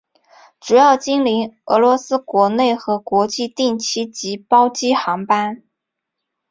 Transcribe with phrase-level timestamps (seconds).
[0.59, 5.61] 主要经营俄罗斯国内和国际定期及包机航班。